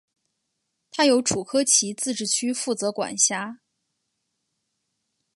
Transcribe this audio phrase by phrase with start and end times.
[0.89, 3.59] 它由楚科奇自治区负责管辖。